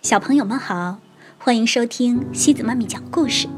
[0.00, 0.98] 小朋友们好，
[1.38, 3.48] 欢迎收听西子妈咪讲故事。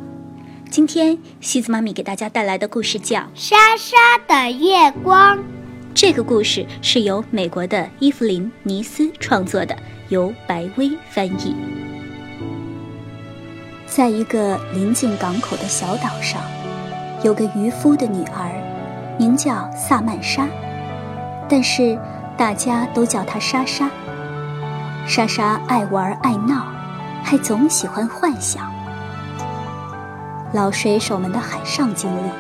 [0.71, 5.37] 今天西子妈咪给大家带来的故事叫《莎莎的月光》。
[5.95, 9.77] 这个故事是由美国的伊芙琳·尼斯创作的，
[10.09, 11.55] 由白薇翻译。
[13.87, 16.41] 在一个临近港口的小岛上，
[17.23, 18.51] 有个渔夫的女儿，
[19.19, 20.49] 名叫萨曼莎，
[21.51, 21.99] 但是
[22.39, 23.91] 大家都叫她莎莎。
[25.07, 26.67] 莎莎爱玩爱闹，
[27.25, 28.73] 还总喜欢幻想。
[30.53, 32.31] 老水手们的海上经历，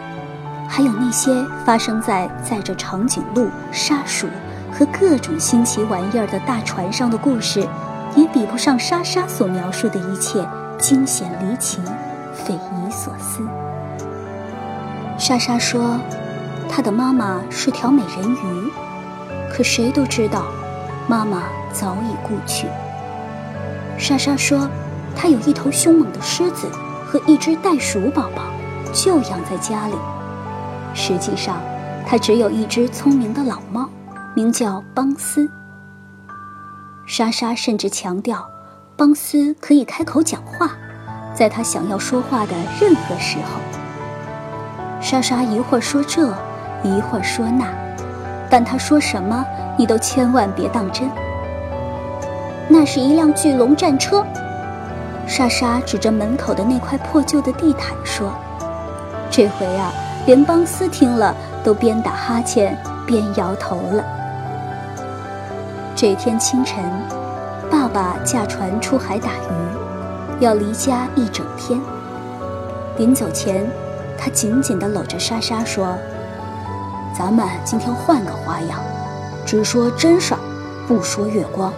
[0.68, 4.28] 还有那些发生在载着长颈鹿、沙鼠
[4.73, 7.66] 和各种新奇玩意儿的大船上的故事，
[8.15, 10.46] 也比不上莎莎所描述的一切
[10.79, 11.80] 惊险离奇、
[12.34, 13.46] 匪夷所思。
[15.18, 15.98] 莎莎说，
[16.68, 18.70] 她的妈妈是条美人鱼，
[19.52, 20.45] 可谁都知道。
[21.10, 21.42] 妈妈
[21.73, 22.69] 早已故去。
[23.98, 24.70] 莎莎说
[25.16, 26.68] ：“她有一头凶猛的狮子
[27.05, 28.45] 和一只袋鼠宝宝，
[28.93, 29.95] 就养在家里。
[30.95, 31.57] 实际上，
[32.07, 33.90] 她只有一只聪明的老猫，
[34.37, 35.51] 名叫邦斯。”
[37.07, 38.48] 莎莎甚至强调，
[38.96, 40.70] 邦斯可以开口讲话，
[41.35, 43.59] 在他想要说话的任何时候。
[45.01, 46.29] 莎莎一会儿说这，
[46.85, 47.66] 一会儿说那，
[48.51, 49.46] 但他说什么？
[49.79, 51.09] 你都千万别当真。
[52.68, 54.24] 那是一辆巨龙战车，
[55.26, 58.30] 莎莎指着门口的那块破旧的地毯说
[59.30, 59.92] ：“这回啊，
[60.26, 61.34] 连邦斯听了
[61.65, 62.76] 都边打哈欠
[63.07, 64.04] 边摇头了。”
[65.97, 66.84] 这天清晨，
[67.70, 71.81] 爸爸驾船出海打鱼，要离家一整天。
[72.97, 73.66] 临走前，
[74.19, 75.97] 他紧紧地搂着莎莎说
[77.16, 78.78] ：“咱们今天换个花样。”
[79.47, 80.41] 只说真事儿，
[80.87, 81.72] 不说月光。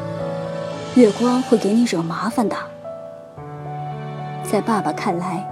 [0.94, 2.54] 月光会给你惹麻烦的。
[4.42, 5.42] 在爸爸看来，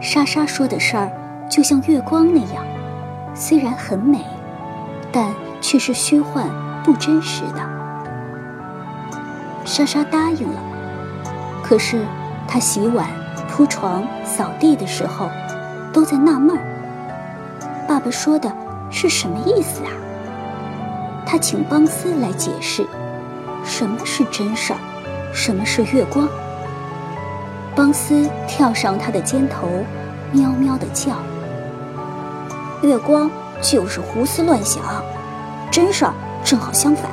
[0.00, 1.12] 莎莎说的事儿
[1.48, 2.64] 就像月光那样，
[3.32, 4.24] 虽然很美，
[5.12, 6.46] 但却是虚幻
[6.82, 7.60] 不真实的。
[9.64, 10.60] 莎莎答应了。
[11.62, 12.04] 可是，
[12.48, 13.06] 她洗碗、
[13.48, 15.28] 铺床、扫地的时候，
[15.92, 16.62] 都在纳闷儿：
[17.86, 18.50] 爸爸说的
[18.90, 19.90] 是什么意思啊？
[21.26, 22.86] 他请邦斯来解释，
[23.64, 24.78] 什么是真事儿，
[25.32, 26.28] 什么是月光。
[27.76, 29.68] 邦斯跳上他的肩头，
[30.32, 31.12] 喵喵地叫。
[32.82, 34.82] 月光就是胡思乱想，
[35.70, 37.10] 真事儿正好相反。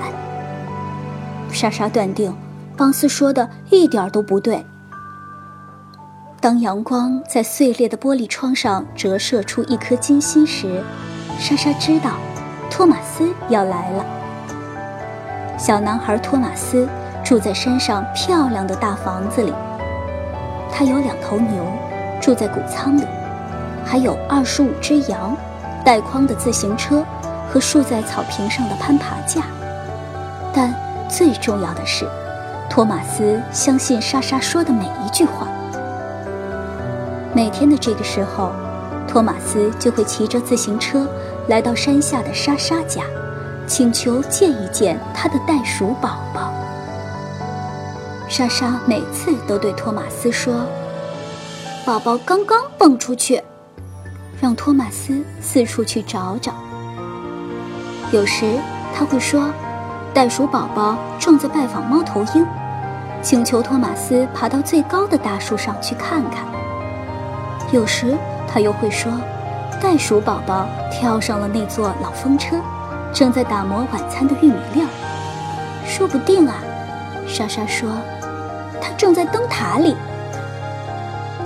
[1.52, 2.35] 莎莎断定，
[2.78, 4.66] 邦斯说的一点儿都不对。
[6.40, 10.84] 当阳光在碎裂的玻璃窗上折射出一颗金星时，
[11.40, 12.12] 莎莎知道。
[12.68, 14.06] 托马斯要来了。
[15.57, 16.85] 小男孩托马斯
[17.23, 19.53] 住在山上漂亮的大房子里。
[20.69, 21.63] 他有两头牛，
[22.19, 23.06] 住在谷仓里，
[23.85, 25.34] 还有二十五只羊，
[25.85, 27.01] 带筐的自行车
[27.50, 29.44] 和竖在草坪上的攀爬架。
[30.53, 30.75] 但
[31.07, 32.06] 最重要的是，
[32.69, 35.47] 托马斯相信莎莎说的每一句话。
[37.34, 38.52] 每天的这个时候，
[39.07, 41.07] 托马斯就会骑着自行车。
[41.47, 43.03] 来到山下的莎莎家，
[43.67, 46.51] 请求见一见他的袋鼠宝宝。
[48.28, 50.66] 莎莎每次都对托马斯说
[51.85, 53.39] ：“宝宝刚刚蹦出去，
[54.41, 56.51] 让托马斯四处去找找。”
[58.11, 58.57] 有时
[58.95, 59.51] 他会说
[60.16, 62.44] ：“袋鼠宝宝正在拜访猫头鹰，
[63.22, 66.44] 请求托马斯爬到最高的大树上去看看。”
[67.72, 68.17] 有时
[68.51, 69.11] 他又会说。
[69.85, 72.57] 袋鼠宝宝跳上了那座老风车，
[73.13, 74.88] 正在打磨晚餐的玉米粒儿。
[75.85, 76.56] 说不定啊，
[77.28, 77.88] 莎莎说，
[78.81, 79.96] 他正在灯塔里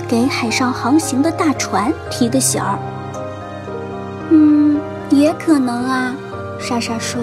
[0.08, 2.78] 给海上航行的大船提个醒儿。
[4.30, 4.80] 嗯，
[5.10, 6.16] 也可能啊，
[6.58, 7.20] 莎莎说，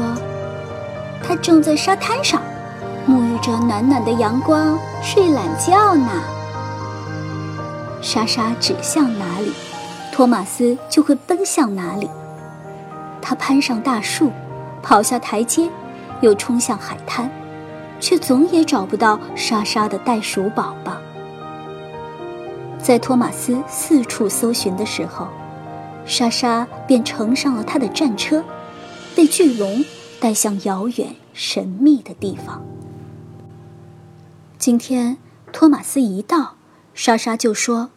[1.28, 2.40] 他正在沙滩上
[3.10, 6.12] 沐浴着暖暖的阳光睡懒觉呢。
[8.04, 9.52] 莎莎指向哪里？
[10.18, 12.10] 托马斯就会奔向哪里。
[13.22, 14.32] 他攀上大树，
[14.82, 15.70] 跑下台阶，
[16.22, 17.30] 又冲向海滩，
[18.00, 20.98] 却总也找不到莎莎的袋鼠宝宝。
[22.80, 25.28] 在托马斯四处搜寻的时候，
[26.04, 28.44] 莎莎便乘上了他的战车，
[29.16, 29.86] 被巨龙
[30.20, 32.66] 带向遥远神秘的地方。
[34.58, 35.18] 今天
[35.54, 36.56] 托马斯一到，
[36.96, 37.92] 莎莎就说。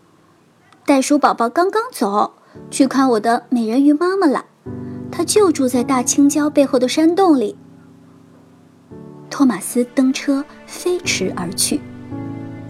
[0.91, 2.35] 袋鼠宝宝刚刚走
[2.69, 4.45] 去看我的美人鱼妈妈了，
[5.09, 7.57] 它就住在大青椒背后的山洞里。
[9.31, 11.81] 托马斯登车飞驰而去，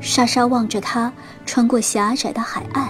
[0.03, 1.11] 莎莎望着他
[1.47, 2.89] 穿过狭窄的海岸，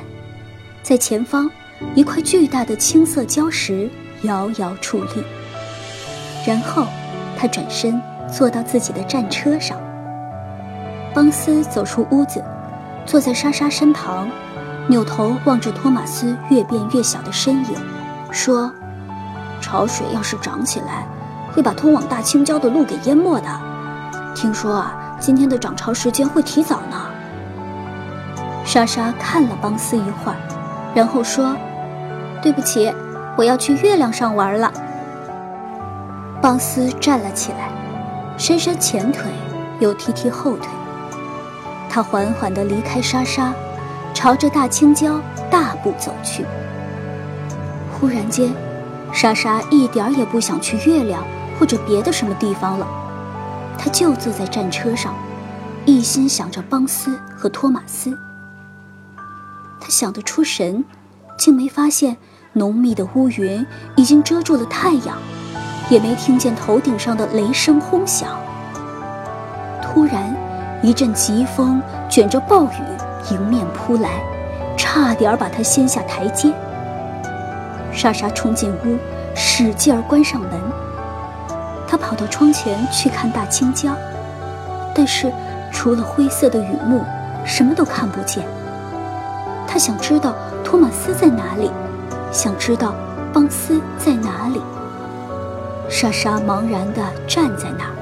[0.83, 1.49] 在前方，
[1.95, 3.89] 一块巨大的青色礁石
[4.23, 5.23] 摇摇矗立。
[6.45, 6.89] 然后，
[7.39, 9.79] 他转身坐到自己的战车上。
[11.15, 12.43] 邦斯走出屋子，
[13.07, 14.29] 坐在莎莎身旁，
[14.91, 17.77] 扭头望着托马斯越变越小的身影，
[18.33, 18.73] 说
[19.63, 21.07] ：“潮水要是涨起来，
[21.55, 23.47] 会把通往大青礁的路给淹没的。
[24.35, 26.97] 听说啊。”今天的涨潮时间会提早呢。
[28.65, 30.37] 莎莎看了邦斯一会儿，
[30.95, 31.55] 然后说
[32.41, 32.91] ：“对不起，
[33.37, 34.73] 我要去月亮上玩了。”
[36.41, 37.69] 邦斯站了起来，
[38.39, 39.31] 伸伸前腿，
[39.79, 40.69] 又踢踢后腿。
[41.91, 43.53] 他缓缓地离开莎莎，
[44.15, 45.21] 朝着大青礁
[45.51, 46.45] 大步走去。
[47.93, 48.53] 忽然间，
[49.13, 51.23] 莎莎一点也不想去月亮
[51.59, 52.87] 或者别的什么地方了。
[53.79, 55.15] 他就坐在战车上，
[55.87, 58.17] 一心想着邦斯和托马斯。
[59.81, 60.85] 他想得出神，
[61.39, 62.17] 竟没发现
[62.53, 63.67] 浓密的乌云
[63.97, 65.17] 已经遮住了太阳，
[65.89, 68.39] 也没听见头顶上的雷声轰响。
[69.83, 70.37] 突然，
[70.83, 72.83] 一阵疾风卷着暴雨
[73.31, 74.23] 迎面扑来，
[74.77, 76.53] 差点把他掀下台阶。
[77.93, 78.97] 莎莎冲进屋，
[79.35, 80.51] 使劲儿关上门。
[81.87, 83.93] 她跑到窗前去看大青椒，
[84.95, 85.33] 但是
[85.73, 87.03] 除了灰色的雨幕，
[87.45, 88.45] 什么都看不见。
[89.67, 90.35] 他想知道
[90.65, 91.71] 托马斯在哪里，
[92.33, 92.95] 想知道
[93.33, 94.61] 邦斯在哪里。
[95.89, 97.95] 莎莎茫然地站在那儿，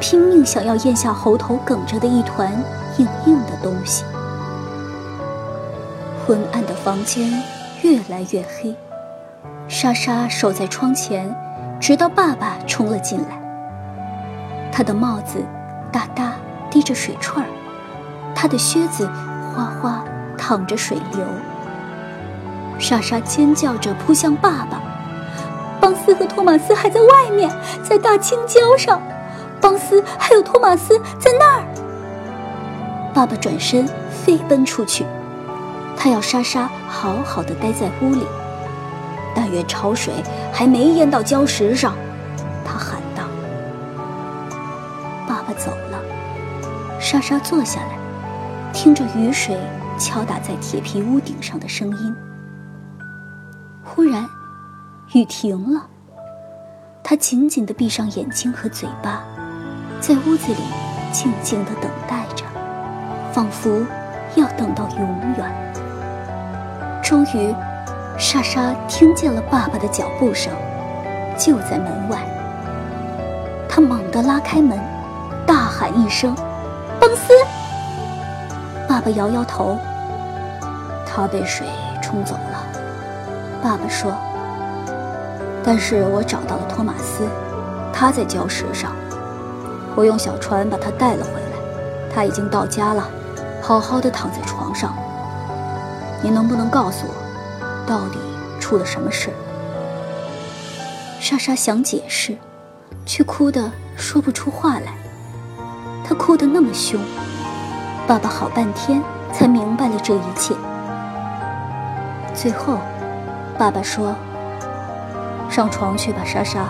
[0.00, 2.52] 拼命想要咽下喉头哽着的一团
[2.98, 4.04] 硬硬的东西。
[6.30, 7.28] 昏暗的房间
[7.82, 8.72] 越来越黑，
[9.66, 11.28] 莎莎守在窗前。
[11.80, 15.44] 直到爸爸冲了进来，他的帽子
[15.90, 16.34] 哒哒
[16.70, 17.48] 滴着水串儿，
[18.32, 19.10] 他的靴子
[19.52, 20.04] 哗哗
[20.38, 21.26] 淌着水流。
[22.78, 24.80] 莎莎尖叫着扑向爸爸，
[25.80, 27.50] 邦斯和托马斯还在外面，
[27.82, 29.02] 在大青礁上，
[29.60, 31.64] 邦斯还有托马斯在那儿。
[33.12, 33.84] 爸爸转身
[34.24, 35.04] 飞奔出去，
[36.02, 38.26] 他要莎莎好好的待在屋里。
[39.34, 40.14] 但愿潮水
[40.50, 41.94] 还没淹到礁石上，
[42.64, 43.24] 他喊道。
[45.28, 46.00] 爸爸走了，
[46.98, 47.98] 莎莎坐下来，
[48.72, 49.58] 听着雨水
[49.98, 52.16] 敲打在铁皮屋顶上的声音。
[53.84, 54.26] 忽然，
[55.12, 55.86] 雨停了，
[57.04, 59.22] 她紧紧地闭上眼睛和嘴巴，
[60.00, 60.62] 在屋子里
[61.12, 62.46] 静静地等待着，
[63.32, 63.86] 仿佛
[64.34, 65.06] 要等到永
[65.36, 65.69] 远。
[67.10, 67.52] 终于。
[68.16, 70.52] 莎莎听见了爸爸的脚步声，
[71.36, 72.18] 就在门外。
[73.68, 74.78] 她猛地拉开门，
[75.44, 76.32] 大喊一声
[77.00, 77.32] ：“邦斯！”
[78.86, 79.76] 爸爸摇摇头，
[81.04, 81.66] 他被水
[82.00, 82.62] 冲走了。
[83.60, 84.12] 爸爸说
[85.64, 87.26] ：“但是我找到了托马斯，
[87.92, 88.92] 他在礁石上。
[89.96, 93.08] 我用小船把他带了回来，他已经到家了，
[93.60, 94.94] 好好的躺在床上。
[96.22, 97.14] 你能不能告诉我？”
[97.86, 98.18] 到底
[98.60, 99.30] 出了什么事？
[101.18, 102.36] 莎莎想解释，
[103.04, 104.94] 却哭得说不出话来。
[106.04, 107.00] 她哭得那么凶，
[108.06, 109.02] 爸爸好半天
[109.32, 110.54] 才明白了这一切。
[112.32, 112.78] 最后，
[113.58, 114.14] 爸爸说
[115.50, 116.64] ：“上床去吧，莎莎。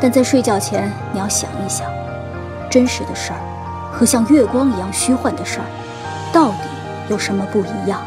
[0.00, 1.88] 但在睡觉前，你要想一想，
[2.70, 3.38] 真实的事儿
[3.92, 5.66] 和像月光一样虚幻的事儿，
[6.32, 6.67] 到底
[7.08, 8.00] 有什么不一样？”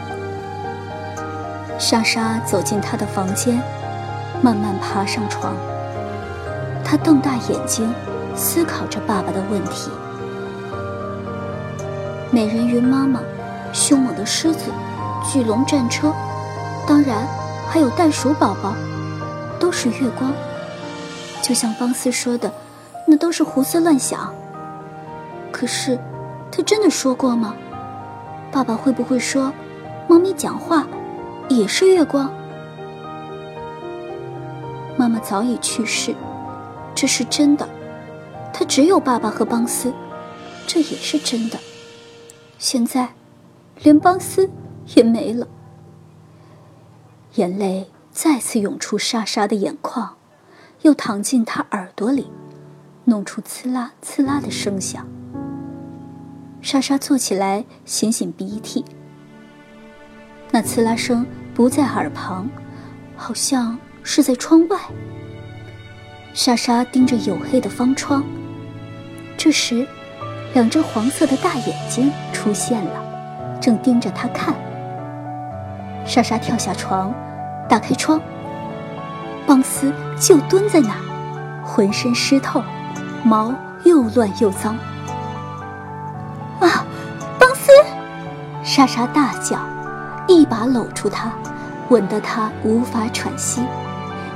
[1.78, 3.62] 莎莎走进他的房间，
[4.42, 5.56] 慢慢爬上床。
[6.84, 7.94] 她瞪大眼睛，
[8.36, 9.90] 思考着爸爸的问题。
[12.30, 13.20] 美人鱼妈妈、
[13.74, 14.72] 凶猛的狮子、
[15.24, 16.14] 巨龙战车，
[16.86, 17.26] 当然
[17.68, 18.74] 还有袋鼠宝宝，
[19.60, 20.32] 都是月光。
[21.42, 22.52] 就像邦斯说的，
[23.08, 24.32] 那都是胡思乱想。
[25.52, 25.98] 可是，
[26.52, 27.56] 他真的说过吗？
[28.52, 29.52] 爸爸会不会说，
[30.08, 30.86] 猫咪讲话？
[31.50, 32.32] 也是月光。
[34.98, 36.14] 妈妈早已去世，
[36.94, 37.68] 这是真的。
[38.54, 39.94] 他只有爸爸和邦斯，
[40.68, 41.58] 这也是真的。
[42.58, 43.10] 现在，
[43.82, 44.50] 连邦斯
[44.96, 45.48] 也没了。
[47.36, 50.16] 眼泪再次涌出莎莎的眼眶，
[50.82, 52.30] 又淌进他耳朵里，
[53.06, 55.08] 弄出刺啦刺啦的声响。
[56.62, 58.86] 莎莎坐起来，擤擤鼻涕。
[60.52, 61.26] 那刺啦声。
[61.54, 62.50] 不在耳旁，
[63.18, 64.80] 好像是在窗外。
[66.34, 68.24] 莎莎盯着黝黑的方窗。
[69.38, 69.86] 这时，
[70.54, 74.56] 两只黄色的大眼睛出现了，正盯着她看。
[76.06, 77.14] 莎莎跳下床，
[77.68, 78.20] 打开窗，
[79.46, 82.64] 邦斯就蹲在那儿，浑身湿透，
[83.26, 83.54] 毛
[83.84, 84.78] 又乱又脏。
[88.74, 89.60] 莎莎大叫，
[90.30, 91.30] 一把搂住他，
[91.90, 93.62] 吻得他无法喘息。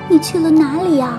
[0.10, 1.18] 你去了哪里呀？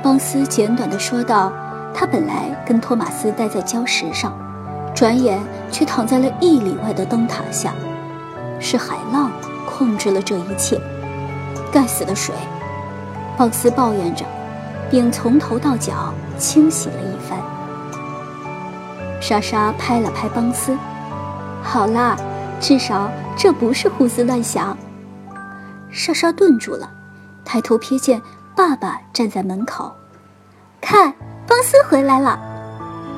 [0.00, 1.52] 邦斯简短的说道
[1.92, 4.32] ：“他本来跟托马斯待在礁石上，
[4.94, 5.40] 转眼
[5.72, 7.74] 却躺在了一里外的灯塔下。
[8.60, 9.32] 是海浪
[9.66, 10.80] 控制了这一切。
[11.72, 12.32] 该死的水！”
[13.36, 14.24] 邦斯抱怨着，
[14.88, 17.40] 并从头到脚清洗了一番。
[19.20, 20.78] 莎莎拍了拍邦斯
[21.62, 22.16] ：“好啦，
[22.60, 24.76] 至少这不是胡思乱想。”
[25.90, 26.90] 莎莎顿住了，
[27.44, 28.20] 抬头瞥见。
[28.54, 29.90] 爸爸站在门口，
[30.78, 31.14] 看，
[31.46, 32.38] 邦斯回来了。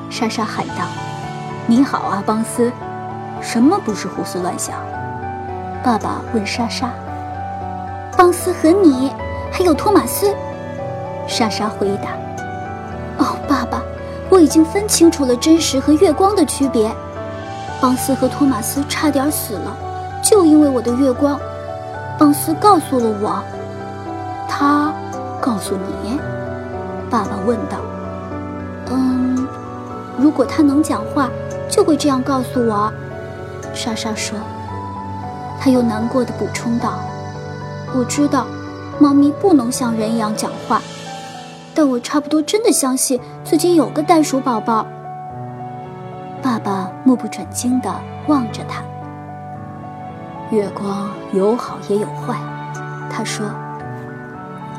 [0.09, 0.85] 莎莎喊道
[1.67, 2.71] ：“你好啊，邦斯。”
[3.41, 4.75] 什么不是胡思乱想？
[5.83, 6.89] 爸爸问莎莎。
[8.17, 9.11] 邦斯和你，
[9.51, 10.33] 还有托马斯。
[11.27, 12.11] 莎莎回答
[13.19, 13.81] ：“哦，爸爸，
[14.29, 16.89] 我已经分清楚了真实和月光的区别。
[17.81, 19.75] 邦斯和托马斯差点死了，
[20.23, 21.39] 就因为我的月光。
[22.17, 23.43] 邦斯告诉了我，
[24.47, 24.93] 他。”
[25.41, 26.17] 告诉你，
[27.07, 27.77] 爸爸问道。
[28.89, 29.47] 嗯，
[30.17, 31.29] 如果他能讲话，
[31.69, 32.91] 就会这样告诉我。
[33.71, 34.39] 莎莎说。
[35.59, 36.93] 他又难过的补充道
[37.93, 38.47] ：“我知道，
[38.97, 40.81] 猫咪不能像人一样讲话，
[41.75, 44.87] 但我差不多真的相信自己有个袋鼠宝宝。”
[46.65, 47.93] 爸爸目不转睛的
[48.25, 48.81] 望着他。
[50.49, 52.35] 月光有好也有坏，
[53.07, 53.45] 他说。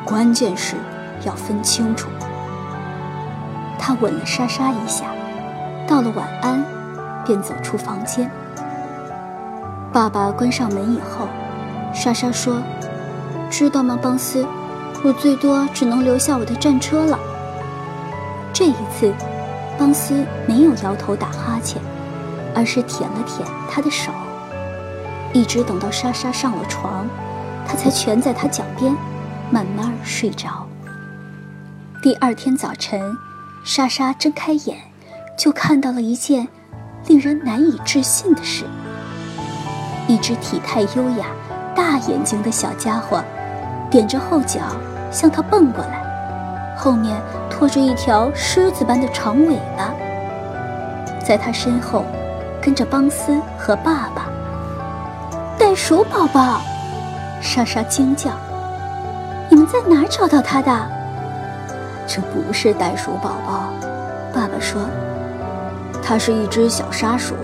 [0.05, 0.77] 关键是
[1.25, 2.09] 要分清楚。
[3.79, 5.07] 他吻了莎莎一下，
[5.87, 6.65] 道了晚安，
[7.25, 8.29] 便走出房间。
[9.93, 11.27] 爸爸关上门以后，
[11.93, 12.61] 莎莎说
[13.51, 14.47] ：“知道吗，邦斯？
[15.05, 17.19] 我最多只能留下我的战车了。”
[18.53, 19.13] 这一次，
[19.79, 21.81] 邦斯没有摇头打哈欠，
[22.55, 24.11] 而是舔了舔他的手。
[25.33, 27.07] 一直等到莎莎上了床，
[27.67, 28.95] 他才蜷在她脚边。
[29.49, 30.67] 慢慢睡着。
[32.03, 33.17] 第二天早晨，
[33.65, 34.77] 莎莎睁开眼，
[35.39, 36.49] 就看到了一件
[37.07, 38.65] 令人难以置信的事：
[40.09, 41.27] 一只体态优雅、
[41.77, 43.23] 大眼睛的小家伙，
[43.89, 44.63] 踮着后脚
[45.13, 47.17] 向他蹦过来，后面
[47.51, 49.95] 拖着一条狮子般的长尾巴。
[51.25, 52.05] 在他身后，
[52.61, 54.27] 跟着邦斯和爸爸。
[55.59, 56.61] 袋鼠宝宝，
[57.41, 58.31] 莎莎惊叫。
[59.49, 60.73] 你们在哪儿找到它的？
[62.07, 63.73] 这不是袋鼠宝宝，
[64.33, 64.83] 爸爸说，
[66.03, 67.35] 它是一只小沙鼠。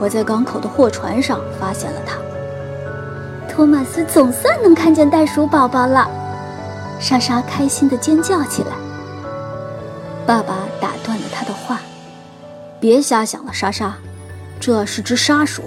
[0.00, 2.16] 我在港口的货船上发现了它。
[3.48, 6.08] 托马斯总算能看见袋鼠宝宝了，
[6.98, 8.70] 莎莎开心的尖叫起来。
[10.28, 11.80] 爸爸打断了他的话
[12.78, 13.94] ：“别瞎想了，莎莎，
[14.60, 15.62] 这是只沙鼠，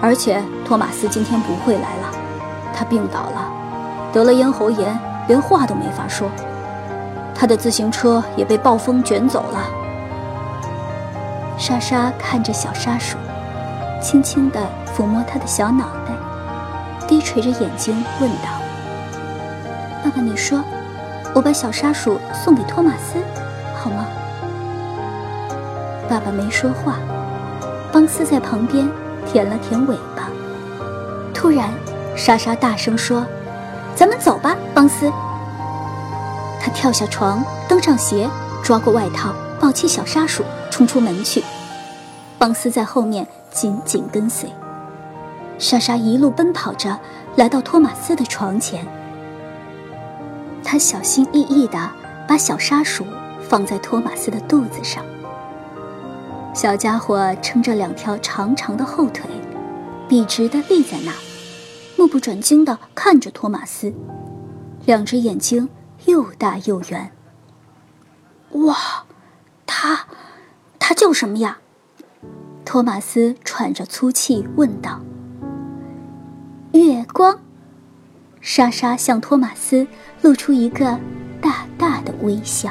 [0.00, 2.10] 而且托马斯今天不会来了，
[2.72, 3.52] 他病倒了。”
[4.14, 4.98] 得了咽喉炎，
[5.28, 6.30] 连话都没法说。
[7.34, 9.62] 他的自行车也被暴风卷走了。
[11.58, 13.18] 莎莎看着小沙鼠，
[14.00, 14.58] 轻轻地
[14.96, 16.14] 抚摸它的小脑袋，
[17.06, 18.48] 低垂着眼睛问道
[20.02, 20.64] ：“爸爸，你说，
[21.34, 23.22] 我把小沙鼠送给托马斯，
[23.82, 24.06] 好吗？”
[26.08, 26.98] 爸爸没说话，
[27.92, 28.88] 邦斯在旁边
[29.26, 30.28] 舔了舔尾巴。
[31.32, 31.70] 突然，
[32.16, 33.26] 莎莎大声说。
[33.94, 35.12] 咱们走吧，邦斯。
[36.60, 38.28] 他跳下床，登上鞋，
[38.62, 41.44] 抓过外套，抱起小沙鼠，冲出门去。
[42.38, 44.50] 邦斯在后面紧紧跟随。
[45.58, 46.98] 莎莎一路奔跑着，
[47.36, 48.86] 来到托马斯的床前。
[50.64, 51.78] 他小心翼翼地
[52.26, 53.04] 把小沙鼠
[53.50, 55.04] 放在托马斯的肚子上。
[56.54, 59.28] 小家伙撑着两条长长的后腿，
[60.08, 61.12] 笔直的立在那。
[61.96, 63.92] 目不转睛的看着托马斯，
[64.86, 65.68] 两只眼睛
[66.06, 67.10] 又大又圆。
[68.52, 68.76] 哇，
[69.66, 70.06] 他，
[70.78, 71.58] 他叫什么呀？
[72.64, 75.00] 托马斯喘着粗气问道。
[76.72, 77.36] 月光。
[78.40, 79.86] 莎莎向托马斯
[80.22, 80.98] 露出一个
[81.42, 82.70] 大大的微笑。